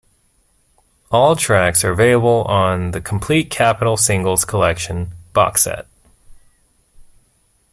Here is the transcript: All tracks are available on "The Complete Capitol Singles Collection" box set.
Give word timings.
All 1.11 1.35
tracks 1.35 1.83
are 1.83 1.91
available 1.91 2.41
on 2.45 2.89
"The 2.89 3.01
Complete 3.01 3.51
Capitol 3.51 3.97
Singles 3.97 4.45
Collection" 4.45 5.11
box 5.31 5.65
set. 5.65 5.85